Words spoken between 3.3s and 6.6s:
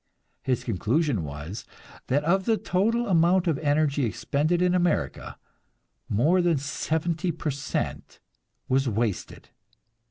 of energy expended in America, more than